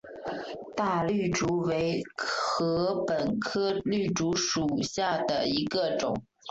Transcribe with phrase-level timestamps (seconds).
[0.75, 6.25] 大绿竹为禾本科绿竹属下的一个种。